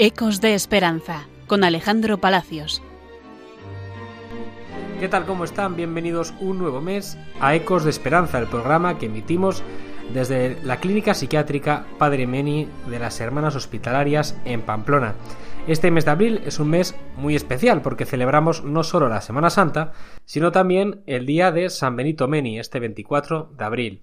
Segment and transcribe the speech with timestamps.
[0.00, 2.80] Ecos de Esperanza con Alejandro Palacios.
[5.00, 5.26] ¿Qué tal?
[5.26, 5.74] ¿Cómo están?
[5.74, 9.64] Bienvenidos un nuevo mes a Ecos de Esperanza, el programa que emitimos
[10.14, 15.14] desde la Clínica Psiquiátrica Padre Meni de las Hermanas Hospitalarias en Pamplona.
[15.66, 19.50] Este mes de abril es un mes muy especial porque celebramos no solo la Semana
[19.50, 19.94] Santa,
[20.26, 24.02] sino también el día de San Benito Meni, este 24 de abril.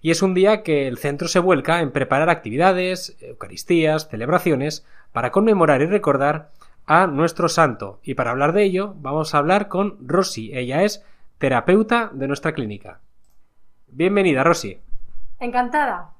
[0.00, 4.84] Y es un día que el centro se vuelca en preparar actividades, eucaristías, celebraciones,
[5.18, 6.52] para conmemorar y recordar
[6.86, 7.98] a nuestro santo.
[8.04, 10.52] Y para hablar de ello, vamos a hablar con Rosy.
[10.54, 11.04] Ella es
[11.38, 13.00] terapeuta de nuestra clínica.
[13.88, 14.78] Bienvenida, Rosy.
[15.40, 16.12] Encantada.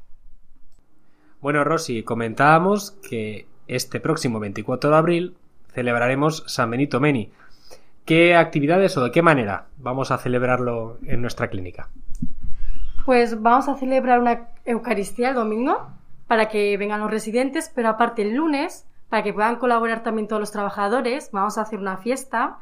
[1.41, 5.37] Bueno, Rosy, comentábamos que este próximo 24 de abril
[5.73, 7.31] celebraremos San Benito Meni.
[8.05, 11.89] ¿Qué actividades o de qué manera vamos a celebrarlo en nuestra clínica?
[13.07, 15.98] Pues vamos a celebrar una Eucaristía el domingo
[16.29, 20.39] para que vengan los residentes, pero aparte el lunes, para que puedan colaborar también todos
[20.39, 22.59] los trabajadores, vamos a hacer una fiesta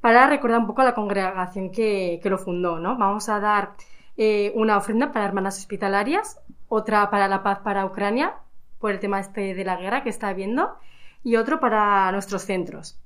[0.00, 2.96] para recordar un poco a la congregación que, lo fundó, ¿no?
[2.96, 3.72] Vamos a dar
[4.16, 8.34] eh, una ofrenda para hermanas hospitalarias, otra para la paz para Ucrania,
[8.78, 10.76] por el tema este de la guerra que está habiendo,
[11.22, 12.98] y otro para nuestros centros.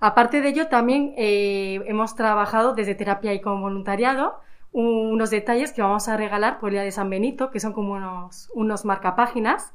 [0.00, 4.40] Aparte de ello, también eh, hemos trabajado desde terapia y con voluntariado
[4.72, 7.94] unos detalles que vamos a regalar por el día de San Benito, que son como
[7.94, 9.72] unos, unos marcapáginas.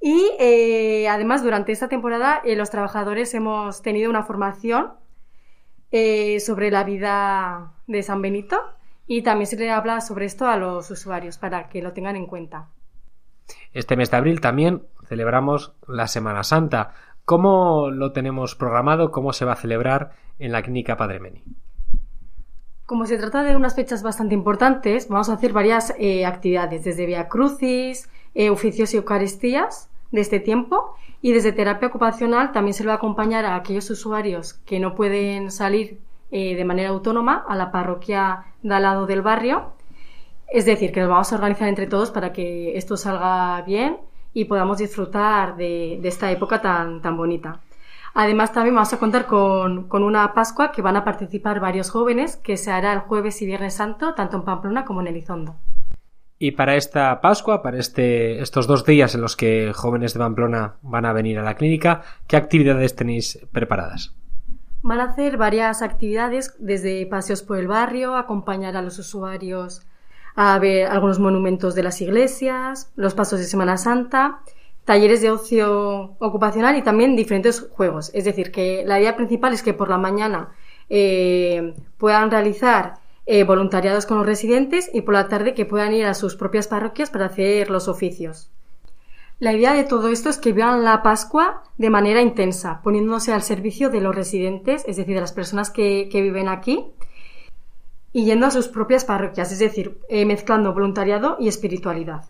[0.00, 4.92] Y eh, además, durante esta temporada, eh, los trabajadores hemos tenido una formación
[5.90, 8.60] eh, sobre la vida de San Benito
[9.06, 12.26] y también se le habla sobre esto a los usuarios para que lo tengan en
[12.26, 12.68] cuenta.
[13.72, 16.94] Este mes de abril también celebramos la Semana Santa.
[17.24, 19.10] ¿Cómo lo tenemos programado?
[19.10, 21.44] ¿Cómo se va a celebrar en la clínica Padre Meni?
[22.86, 27.06] Como se trata de unas fechas bastante importantes, vamos a hacer varias eh, actividades, desde
[27.06, 32.84] Via Crucis, eh, oficios y Eucaristías de este tiempo, y desde terapia ocupacional también se
[32.84, 36.00] va a acompañar a aquellos usuarios que no pueden salir
[36.32, 39.72] eh, de manera autónoma a la parroquia de al lado del barrio.
[40.48, 43.98] Es decir, que nos vamos a organizar entre todos para que esto salga bien
[44.34, 47.60] y podamos disfrutar de, esta época tan bonita.
[48.14, 52.56] Además, también vamos a contar con, una Pascua que van a participar varios jóvenes, que
[52.56, 55.56] se hará el jueves y viernes santo, tanto en Pamplona como en Elizondo.
[56.38, 60.74] Y para esta Pascua, para este, estos dos días en los que jóvenes de Pamplona
[60.82, 64.14] van a venir a la clínica, ¿qué actividades tenéis preparadas?
[64.82, 69.86] Van a hacer varias actividades, desde paseos por el barrio, acompañar a los usuarios
[70.34, 74.40] a ver algunos monumentos de las iglesias, los pasos de Semana Santa
[74.84, 78.10] talleres de ocio ocupacional y también diferentes juegos.
[78.14, 80.50] Es decir, que la idea principal es que por la mañana
[80.88, 82.94] eh, puedan realizar
[83.24, 86.66] eh, voluntariados con los residentes y por la tarde que puedan ir a sus propias
[86.66, 88.50] parroquias para hacer los oficios.
[89.38, 93.42] La idea de todo esto es que vean la Pascua de manera intensa, poniéndose al
[93.42, 96.92] servicio de los residentes, es decir, de las personas que, viven aquí,
[98.12, 102.24] y yendo a sus propias parroquias, es decir, eh, mezclando voluntariado y espiritualidad.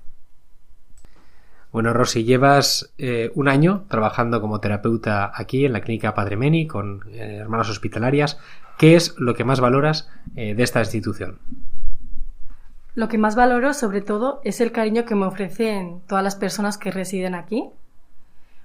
[1.73, 6.67] Bueno, Rosy, llevas eh, un año trabajando como terapeuta aquí en la clínica Padre Meni
[6.67, 8.39] con eh, hermanas hospitalarias.
[8.77, 11.39] ¿Qué es lo que más valoras eh, de esta institución?
[12.95, 16.77] Lo que más valoro, sobre todo, es el cariño que me ofrecen todas las personas
[16.77, 17.71] que residen aquí.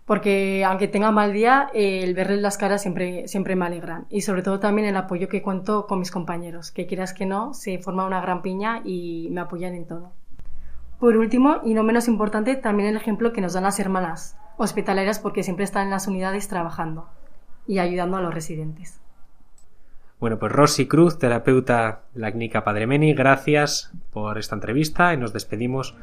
[0.06, 4.06] Porque aunque tenga mal día, el verles las caras siempre, siempre me alegran.
[4.09, 7.53] Y sobre todo también el apoyo que cuento con mis compañeros, que quieras que no,
[7.53, 10.12] se forma una gran piña y me apoyan en todo.
[11.00, 15.19] Por último, y no menos importante, también el ejemplo que nos dan las hermanas hospitalarias
[15.19, 17.08] porque siempre están en las unidades trabajando
[17.68, 19.00] y ayudando a los residentes.
[20.19, 25.18] Bueno, pues Rosy Cruz, terapeuta de la clínica Padre Meni, gracias por esta entrevista y
[25.18, 25.96] nos despedimos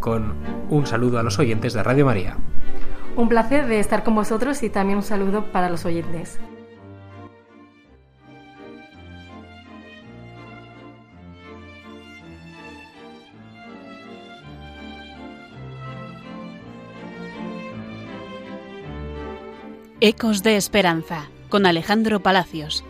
[0.00, 0.34] con
[0.68, 2.36] un saludo a los oyentes de Radio María.
[3.16, 6.38] Un placer de estar con vosotros y también un saludo para los oyentes.
[20.00, 22.84] Ecos de Esperanza con Alejandro Palacios.